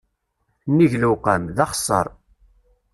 Nnig 0.69 0.93
lewqam, 1.01 1.43
d 1.55 1.57
axeṣṣar. 1.65 2.07